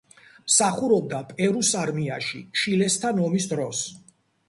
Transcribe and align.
მსახურობდა 0.45 1.19
პერუს 1.33 1.71
არმიაში 1.83 2.43
ჩილესთან 2.63 3.25
ომის 3.29 3.51
დროს. 3.57 3.89